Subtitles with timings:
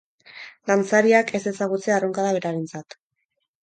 [0.71, 3.03] Dantzariak ez ezagutzea erronka da berarentzat.